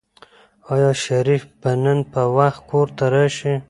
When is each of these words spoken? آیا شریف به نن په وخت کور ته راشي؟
آیا 0.73 0.91
شریف 1.03 1.43
به 1.61 1.71
نن 1.83 1.99
په 2.11 2.21
وخت 2.37 2.61
کور 2.69 2.87
ته 2.97 3.05
راشي؟ 3.13 3.53